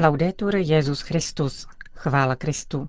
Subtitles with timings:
[0.00, 1.66] Laudetur Jezus Christus.
[1.94, 2.88] Chvála Kristu.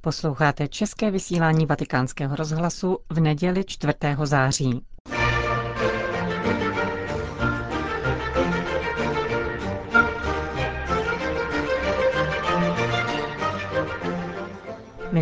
[0.00, 3.94] Posloucháte české vysílání Vatikánského rozhlasu v neděli 4.
[4.24, 4.82] září.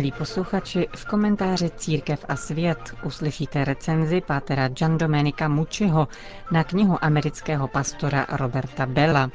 [0.01, 6.07] Milí posluchači, v komentáři Církev a svět uslyšíte recenzi pátera Gian Domenica Mučiho
[6.51, 9.29] na knihu amerického pastora Roberta Bella.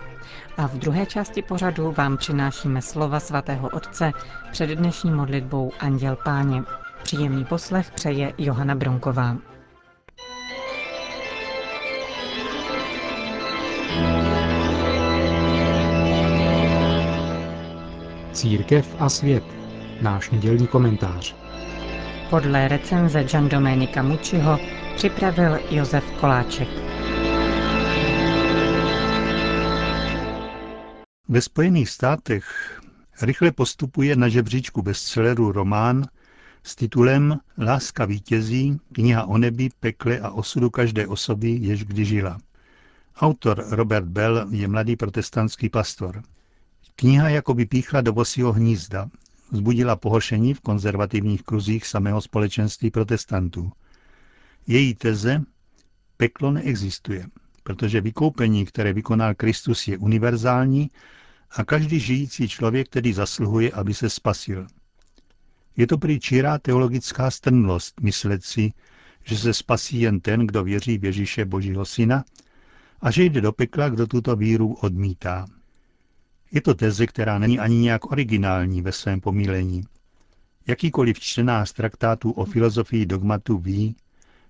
[0.56, 4.12] A v druhé části pořadu vám přinášíme slova svatého otce
[4.52, 6.62] před dnešní modlitbou Anděl Páně.
[7.02, 9.36] Příjemný poslech přeje Johana Bronková.
[18.32, 19.65] Církev a svět
[20.02, 21.36] náš nedělní komentář.
[22.30, 24.58] Podle recenze Gian Domenica Mučiho
[24.96, 26.68] připravil Josef Koláček.
[31.28, 32.80] Ve Spojených státech
[33.22, 36.04] rychle postupuje na žebříčku bestselleru román
[36.62, 42.38] s titulem Láska vítězí, kniha o nebi, pekle a osudu každé osoby, jež kdy žila.
[43.20, 46.22] Autor Robert Bell je mladý protestantský pastor.
[46.96, 49.08] Kniha jako by píchla do vosího hnízda,
[49.50, 53.72] vzbudila pohošení v konzervativních kruzích samého společenství protestantů.
[54.66, 55.42] Její teze
[56.16, 57.26] peklo neexistuje,
[57.62, 60.90] protože vykoupení, které vykonal Kristus, je univerzální
[61.50, 64.66] a každý žijící člověk tedy zasluhuje, aby se spasil.
[65.76, 68.72] Je to prý čírá teologická strnlost myslet si,
[69.24, 72.24] že se spasí jen ten, kdo věří v Ježíše Božího Syna
[73.00, 75.46] a že jde do pekla, kdo tuto víru odmítá.
[76.52, 79.84] Je to teze, která není ani nějak originální ve svém pomílení.
[80.66, 83.96] Jakýkoliv čtenář traktátů o filozofii dogmatu ví,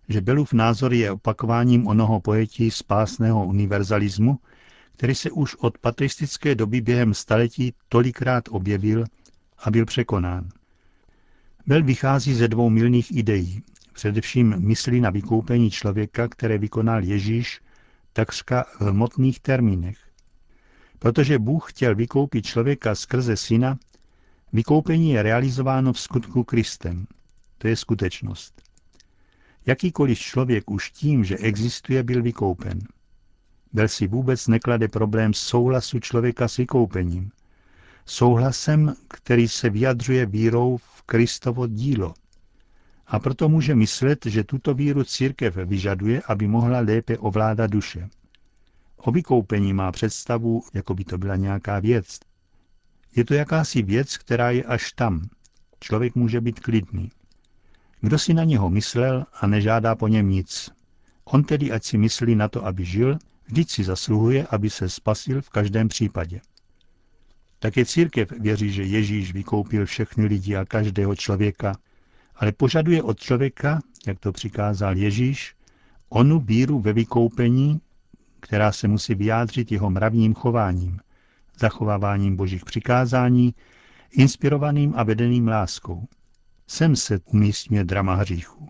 [0.09, 4.39] že Belův názor je opakováním onoho pojetí spásného univerzalismu,
[4.97, 9.05] který se už od pateistické doby během staletí tolikrát objevil
[9.59, 10.49] a byl překonán.
[11.67, 13.63] Bel vychází ze dvou milných ideí.
[13.93, 17.61] Především myslí na vykoupení člověka, které vykonal Ježíš
[18.13, 20.06] takřka v hmotných termínech.
[21.07, 23.79] Protože Bůh chtěl vykoupit člověka skrze syna,
[24.53, 27.07] vykoupení je realizováno v skutku Kristem.
[27.59, 28.63] To je skutečnost.
[29.67, 32.79] Jakýkoliv člověk už tím, že existuje, byl vykoupen.
[33.73, 37.31] Bel si vůbec neklade problém souhlasu člověka s vykoupením.
[38.07, 42.15] Souhlasem, který se vyjadřuje vírou v Kristovo dílo.
[43.07, 48.09] A proto může myslet, že tuto víru církev vyžaduje, aby mohla lépe ovládat duše.
[49.07, 52.19] O vykoupení má představu, jako by to byla nějaká věc.
[53.17, 55.29] Je to jakási věc, která je až tam.
[55.81, 57.11] Člověk může být klidný.
[58.01, 60.71] Kdo si na něho myslel a nežádá po něm nic.
[61.25, 65.43] On tedy, ať si myslí na to, aby žil, vždyť si zasluhuje, aby se spasil
[65.43, 66.41] v každém případě.
[67.59, 71.79] Také církev věří, že Ježíš vykoupil všechny lidi a každého člověka,
[72.37, 75.55] ale požaduje od člověka, jak to přikázal Ježíš,
[76.09, 77.81] onu víru ve vykoupení,
[78.47, 81.01] která se musí vyjádřit jeho mravním chováním,
[81.59, 83.55] zachováváním božích přikázání,
[84.11, 86.05] inspirovaným a vedeným láskou.
[86.67, 88.69] Sem se umístňuje drama hříchu.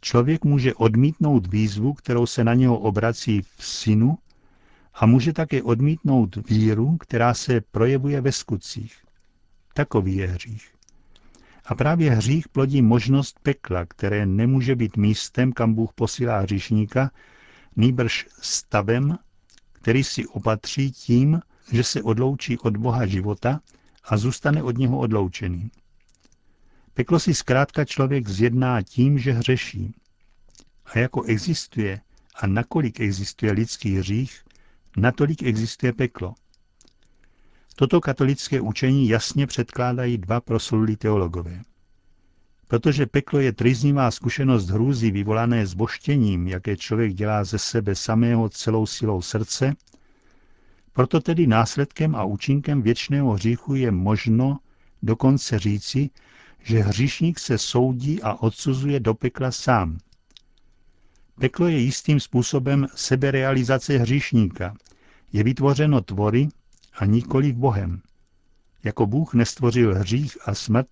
[0.00, 4.18] Člověk může odmítnout výzvu, kterou se na něho obrací v synu,
[4.94, 8.96] a může také odmítnout víru, která se projevuje ve skutcích.
[9.74, 10.68] Takový je hřích.
[11.66, 17.10] A právě hřích plodí možnost pekla, které nemůže být místem, kam Bůh posílá hříšníka,
[17.76, 19.18] nýbrž stavem,
[19.72, 21.40] který si opatří tím,
[21.72, 23.60] že se odloučí od Boha života
[24.04, 25.70] a zůstane od něho odloučený.
[26.94, 29.94] Peklo si zkrátka člověk zjedná tím, že hřeší.
[30.84, 32.00] A jako existuje
[32.34, 34.44] a nakolik existuje lidský hřích,
[34.96, 36.34] natolik existuje peklo.
[37.76, 41.62] Toto katolické učení jasně předkládají dva proslulí teologové.
[42.72, 48.86] Protože peklo je triznivá zkušenost hrůzy vyvolané zboštěním, jaké člověk dělá ze sebe samého celou
[48.86, 49.74] silou srdce,
[50.92, 54.58] proto tedy následkem a účinkem věčného hříchu je možno
[55.02, 56.10] dokonce říci,
[56.62, 59.98] že hříšník se soudí a odsuzuje do pekla sám.
[61.40, 64.74] Peklo je jistým způsobem seberealizace hříšníka.
[65.32, 66.48] Je vytvořeno tvory
[66.94, 68.00] a nikoli Bohem.
[68.84, 70.88] Jako Bůh nestvořil hřích a smrt,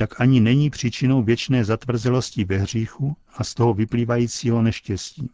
[0.00, 5.30] tak ani není příčinou věčné zatvrzelosti ve hříchu a z toho vyplývajícího neštěstí.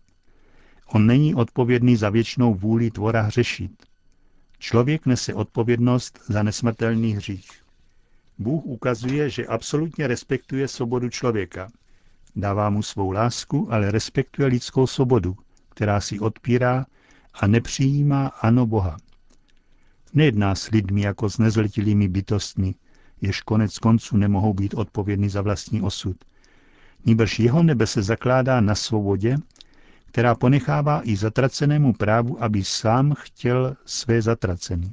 [0.87, 3.71] On není odpovědný za věčnou vůli tvora hřešit.
[4.59, 7.51] Člověk nese odpovědnost za nesmrtelný hřích.
[8.39, 11.71] Bůh ukazuje, že absolutně respektuje svobodu člověka.
[12.37, 15.37] Dává mu svou lásku, ale respektuje lidskou svobodu,
[15.69, 16.87] která si odpírá
[17.35, 18.97] a nepřijímá ano Boha.
[20.15, 22.75] Nejedná s lidmi jako s nezletilými bytostmi,
[23.21, 26.17] jež konec konců nemohou být odpovědní za vlastní osud.
[27.07, 29.37] Níbrž jeho nebe se zakládá na svobodě,
[30.07, 34.93] která ponechává i zatracenému právu, aby sám chtěl své zatracení.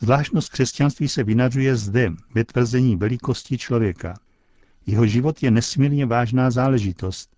[0.00, 4.14] Zvláštnost křesťanství se vynařuje zde, ve tvrzení velikosti člověka.
[4.86, 7.30] Jeho život je nesmírně vážná záležitost.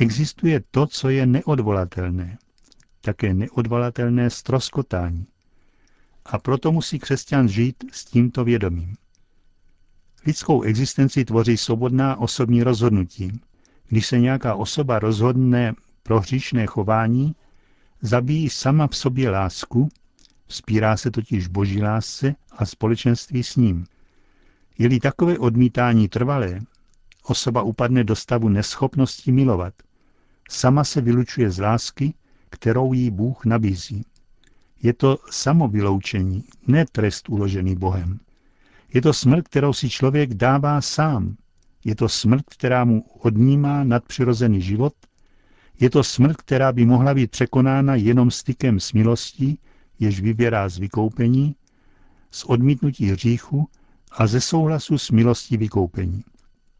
[0.00, 2.38] Existuje to, co je neodvolatelné.
[3.00, 5.26] Také neodvolatelné stroskotání.
[6.26, 8.96] A proto musí křesťan žít s tímto vědomím.
[10.26, 13.40] Lidskou existenci tvoří svobodná osobní rozhodnutí.
[13.88, 17.34] Když se nějaká osoba rozhodne pro hříšné chování,
[18.02, 19.88] zabíjí sama v sobě lásku,
[20.46, 23.86] vzpírá se totiž boží lásce a společenství s ním.
[24.78, 26.60] Je-li takové odmítání trvalé,
[27.22, 29.74] osoba upadne do stavu neschopnosti milovat.
[30.50, 32.14] Sama se vylučuje z lásky,
[32.50, 34.04] kterou jí Bůh nabízí.
[34.84, 38.18] Je to samovyloučení, ne trest uložený Bohem.
[38.94, 41.36] Je to smrt, kterou si člověk dává sám.
[41.84, 44.94] Je to smrt, která mu odnímá nadpřirozený život.
[45.80, 49.58] Je to smrt, která by mohla být překonána jenom stykem s milostí,
[49.98, 51.54] jež vyvěrá z vykoupení,
[52.30, 53.68] z odmítnutí hříchu
[54.12, 56.24] a ze souhlasu s milostí vykoupení.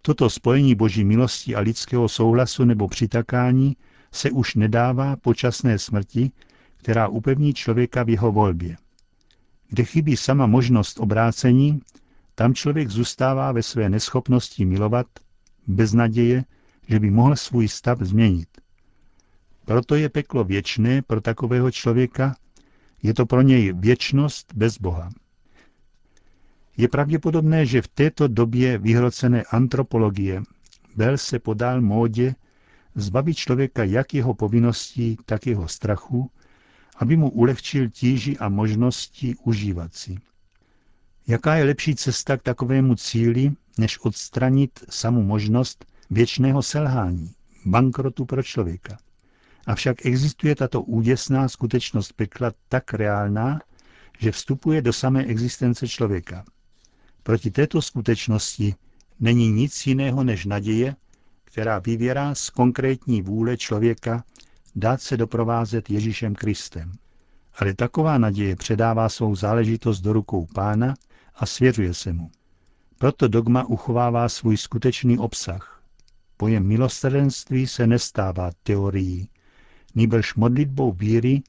[0.02, 3.76] Toto spojení boží milosti a lidského souhlasu nebo přitakání
[4.12, 6.30] se už nedává počasné smrti,
[6.84, 8.76] která upevní člověka v jeho volbě.
[9.68, 11.80] Kde chybí sama možnost obrácení,
[12.34, 15.06] tam člověk zůstává ve své neschopnosti milovat,
[15.66, 16.44] bez naděje,
[16.88, 18.48] že by mohl svůj stav změnit.
[19.64, 22.36] Proto je peklo věčné pro takového člověka,
[23.02, 25.10] je to pro něj věčnost bez Boha.
[26.76, 30.42] Je pravděpodobné, že v této době vyhrocené antropologie
[30.96, 32.34] Bel se podal módě
[32.94, 36.30] zbavit člověka jak jeho povinností, tak jeho strachu,
[36.96, 40.16] aby mu ulehčil tíži a možnosti užívat si.
[41.26, 47.30] Jaká je lepší cesta k takovému cíli, než odstranit samu možnost věčného selhání,
[47.64, 48.98] bankrotu pro člověka?
[49.66, 53.60] Avšak existuje tato úděsná skutečnost pekla tak reálná,
[54.18, 56.44] že vstupuje do samé existence člověka.
[57.22, 58.74] Proti této skutečnosti
[59.20, 60.96] není nic jiného než naděje,
[61.44, 64.24] která vyvěrá z konkrétní vůle člověka
[64.76, 66.92] dát se doprovázet Ježíšem Kristem.
[67.58, 70.94] Ale taková naděje předává svou záležitost do rukou pána
[71.34, 72.30] a svěřuje se mu.
[72.98, 75.82] Proto dogma uchovává svůj skutečný obsah.
[76.36, 79.28] Pojem milosrdenství se nestává teorií,
[79.94, 81.42] nýbrž modlitbou víry,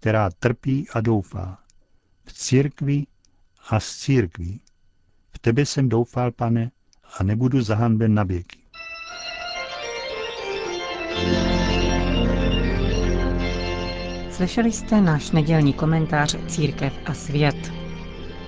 [0.00, 1.58] která trpí a doufá.
[2.24, 3.06] V církvi
[3.68, 4.60] a z církví.
[5.30, 6.70] V tebe jsem doufal, pane,
[7.18, 8.61] a nebudu zahanben na věky.
[14.32, 17.72] Slyšeli jste náš nedělní komentář Církev a svět.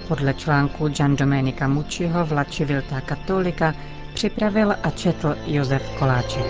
[0.08, 3.74] Podle článku Gian Domenica Mucciho Vlači Vilta Katolika
[4.14, 6.44] připravil a četl Josef Koláček.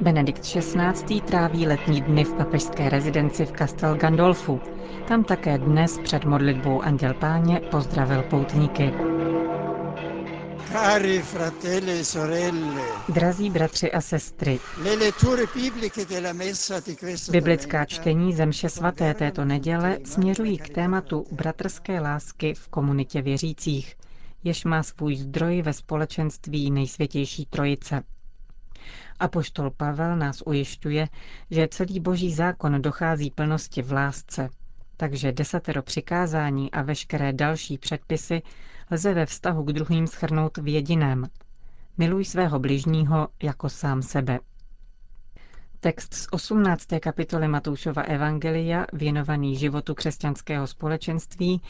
[0.00, 1.20] Benedikt XVI.
[1.20, 4.60] tráví letní dny v papežské rezidenci v Castel Gandolfu.
[5.08, 9.15] Tam také dnes před modlitbou Anděl Páně pozdravil poutníky.
[10.76, 14.60] Cari fratelli e sorelle, Drazí bratři a sestry,
[17.30, 23.96] biblická čtení zemše svaté této neděle směřují k tématu bratrské lásky v komunitě věřících,
[24.44, 28.02] jež má svůj zdroj ve společenství nejsvětější trojice.
[29.18, 31.08] Apoštol Pavel nás ujišťuje,
[31.50, 34.48] že celý boží zákon dochází plnosti v lásce,
[34.96, 38.42] takže desatero přikázání a veškeré další předpisy
[38.90, 41.26] lze ve vztahu k druhým schrnout v jediném.
[41.98, 44.38] Miluj svého bližního jako sám sebe.
[45.80, 46.86] Text z 18.
[47.00, 51.62] kapitoly Matoušova Evangelia, věnovaný životu křesťanského společenství,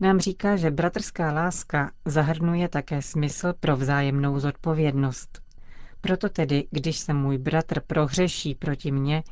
[0.00, 5.42] nám říká, že bratrská láska zahrnuje také smysl pro vzájemnou zodpovědnost.
[6.00, 9.22] Proto tedy, když se můj bratr prohřeší proti mně,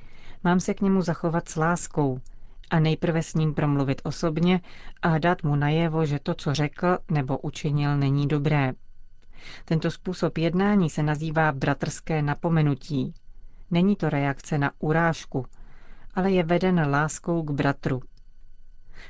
[0.45, 2.21] mám se k němu zachovat s láskou
[2.73, 4.61] a nejprve s ním promluvit osobně
[5.03, 8.73] a dát mu najevo, že to, co řekl nebo učinil, není dobré.
[9.65, 13.15] Tento způsob jednání se nazývá bratrské napomenutí.
[13.71, 15.47] Není to reakce na urážku,
[16.15, 18.01] ale je veden láskou k bratru.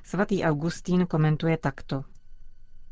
[0.05, 2.05] Svatý Augustín komentuje takto.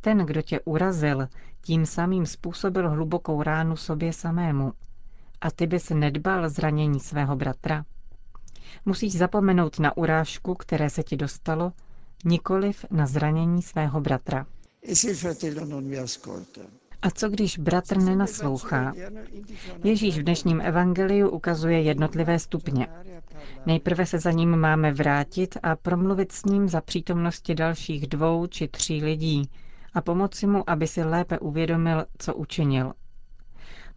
[0.01, 1.29] Ten, kdo tě urazil,
[1.61, 4.73] tím samým způsobil hlubokou ránu sobě samému.
[5.41, 7.85] A ty bys nedbal zranění svého bratra?
[8.85, 11.73] Musíš zapomenout na urážku, které se ti dostalo,
[12.25, 14.47] nikoliv na zranění svého bratra.
[17.03, 18.93] A co když bratr nenaslouchá?
[19.85, 22.87] Ježíš v dnešním evangeliu ukazuje jednotlivé stupně.
[23.67, 28.69] Nejprve se za ním máme vrátit a promluvit s ním za přítomnosti dalších dvou či
[28.69, 29.51] tří lidí
[29.95, 32.93] a pomoci mu, aby si lépe uvědomil, co učinil.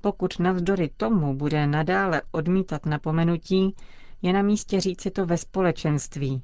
[0.02, 3.76] Pokud navzdory tomu bude nadále odmítat napomenutí,
[4.24, 6.42] je na místě říci to ve společenství.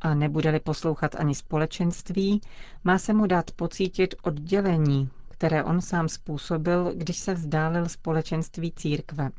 [0.00, 2.40] A nebude-li poslouchat ani společenství,
[2.84, 9.30] má se mu dát pocítit oddělení, které on sám způsobil, když se vzdálil společenství církve.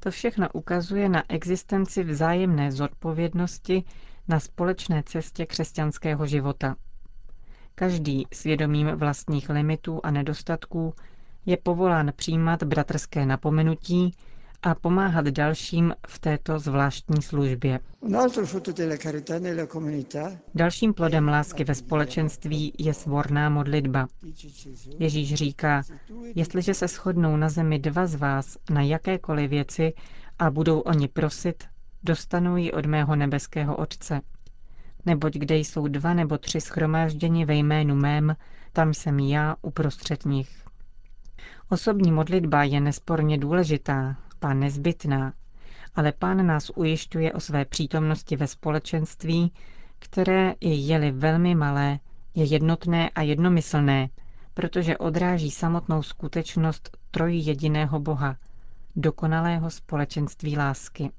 [0.00, 3.84] To všechno ukazuje na existenci vzájemné zodpovědnosti
[4.28, 6.76] na společné cestě křesťanského života.
[7.74, 10.94] Každý svědomím vlastních limitů a nedostatků
[11.46, 14.14] je povolán přijímat bratrské napomenutí
[14.64, 17.80] a pomáhat dalším v této zvláštní službě.
[20.54, 24.08] Dalším plodem lásky ve společenství je svorná modlitba.
[24.98, 25.82] Ježíš říká,
[26.34, 29.92] jestliže se shodnou na zemi dva z vás na jakékoliv věci
[30.38, 31.64] a budou oni prosit,
[32.02, 34.20] dostanou ji od mého nebeského Otce.
[35.06, 38.36] Neboť kde jsou dva nebo tři schromážděni ve jménu mém,
[38.72, 40.64] tam jsem já uprostřed nich.
[41.68, 45.32] Osobní modlitba je nesporně důležitá, pán nezbytná,
[45.94, 49.52] ale pán nás ujišťuje o své přítomnosti ve společenství,
[49.98, 51.98] které, i je-li velmi malé,
[52.34, 54.08] je jednotné a jednomyslné,
[54.54, 58.36] protože odráží samotnou skutečnost trojí jediného Boha,
[58.96, 61.10] dokonalého společenství lásky.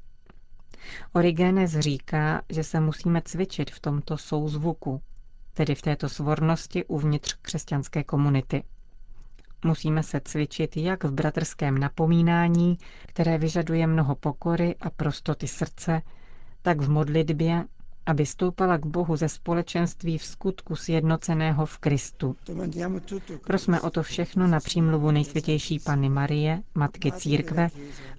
[1.13, 5.01] Origenes říká, že se musíme cvičit v tomto souzvuku,
[5.53, 8.63] tedy v této svornosti uvnitř křesťanské komunity.
[9.65, 16.01] Musíme se cvičit jak v bratrském napomínání, které vyžaduje mnoho pokory a prostoty srdce,
[16.61, 17.63] tak v modlitbě,
[18.05, 22.35] aby stoupala k Bohu ze společenství v skutku sjednoceného v Kristu.
[23.47, 27.67] Prosme o to všechno na přímluvu nejsvětější Panny Marie, Matky Církve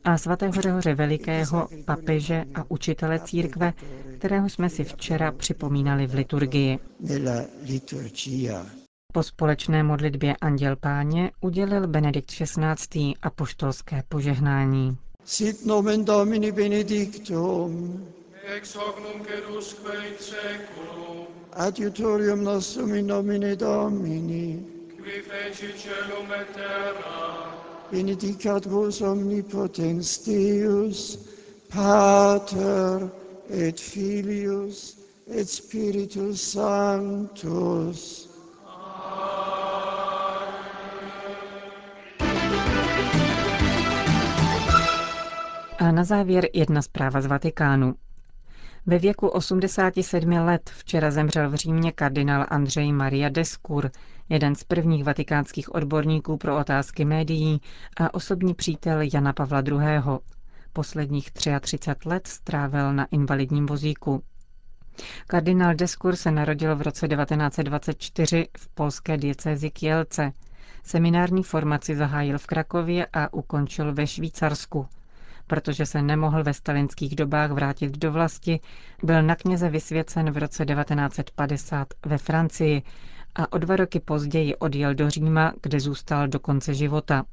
[0.04, 3.72] a svatého Řehoře Velikého, papeže a učitele církve,
[4.18, 6.78] kterého jsme si včera připomínali v liturgii.
[9.12, 13.14] Po společné modlitbě Anděl Páně udělil Benedikt XVI.
[13.22, 14.98] apoštolské požehnání.
[15.24, 18.04] Sit nomen Domini benedictum.
[18.56, 21.26] Ex hoc nunc et usque in seculum.
[21.52, 24.66] Adiutorium nostrum in nomine Domini.
[24.96, 27.54] Qui feci celum et terra.
[27.92, 31.18] Benedicat vos omnipotens Deus,
[31.68, 33.08] Pater
[33.50, 34.96] et Filius
[35.26, 38.25] et Spiritus Sanctus.
[45.86, 47.94] A na závěr jedna zpráva z Vatikánu.
[48.86, 53.90] Ve věku 87 let včera zemřel v Římě kardinál Andřej Maria Deskur,
[54.28, 57.60] jeden z prvních vatikánských odborníků pro otázky médií
[57.96, 60.18] a osobní přítel Jana Pavla II.
[60.72, 64.22] Posledních 33 let strávil na invalidním vozíku.
[65.26, 70.32] Kardinál Deskur se narodil v roce 1924 v polské diecézi Kielce.
[70.84, 74.86] Seminární formaci zahájil v Krakově a ukončil ve Švýcarsku.
[75.46, 78.60] Protože se nemohl ve stalinských dobách vrátit do vlasti,
[79.02, 82.82] byl na kněze vysvěcen v roce 1950 ve Francii
[83.34, 87.24] a o dva roky později odjel do Říma, kde zůstal do konce života.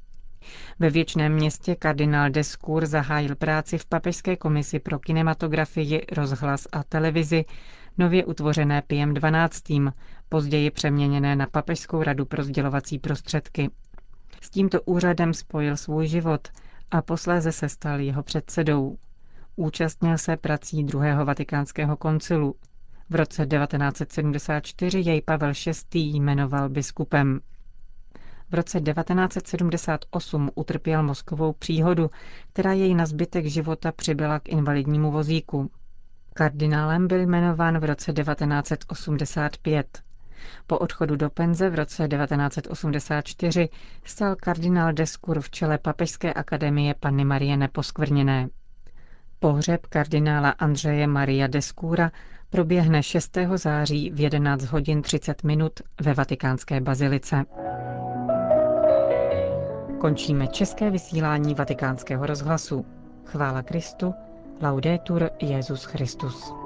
[0.79, 7.46] Ve věčném městě kardinál Descour zahájil práci v Papežské komisi pro kinematografii, rozhlas a televizi,
[7.98, 9.63] nově utvořené PM 12.
[10.29, 13.70] později přeměněné na Papežskou radu pro sdělovací prostředky.
[14.41, 16.48] S tímto úřadem spojil svůj život
[16.94, 18.98] a posléze se stal jeho předsedou.
[19.56, 22.56] Účastnil se prací druhého vatikánského koncilu.
[23.10, 25.52] V roce 1974 jej Pavel
[25.94, 26.00] VI.
[26.00, 27.40] jmenoval biskupem.
[28.52, 32.10] V roce 1978 utrpěl mozkovou příhodu,
[32.54, 35.72] která jej na zbytek života přibyla k invalidnímu vozíku.
[36.34, 40.04] Kardinálem byl jmenován v roce 1985.
[40.68, 43.70] Po odchodu do penze v roce 1984
[44.06, 48.50] stal kardinál Deskur v čele Papežské akademie Panny Marie Neposkvrněné.
[49.40, 52.12] Pohřeb kardinála Andřeje Maria Deskura
[52.50, 53.38] proběhne 6.
[53.56, 57.44] září v 11 hodin 30 minut ve vatikánské bazilice.
[60.00, 62.86] Končíme české vysílání vatikánského rozhlasu.
[63.26, 64.14] Chvála Kristu,
[64.62, 66.62] laudetur Jezus Christus.